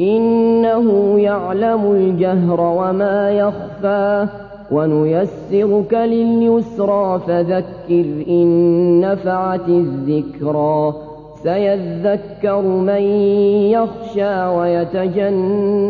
[0.00, 4.26] إنه يعلم الجهر وما يخفى
[4.70, 10.94] ونيسرك لليسرى فذكر إن نفعت الذكرى
[11.42, 13.02] سيذكر من
[13.70, 15.82] يخشى ويتجنبها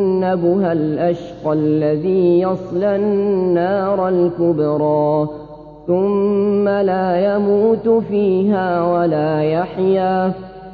[0.72, 5.28] الأشقى الذي يصلى النار الكبرى
[5.86, 10.32] ثم لا يموت فيها ولا يحيا